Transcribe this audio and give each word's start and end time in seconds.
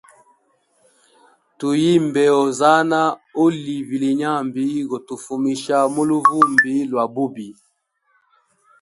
Tu 1.57 1.69
yimbe 1.81 2.23
Ozana 2.43 3.01
uli 3.45 3.75
vilyenyambi 3.89 4.65
gotufumisha 4.89 5.77
muluvumbi 5.93 6.73
lwa 6.91 7.05
bubi. 7.13 7.47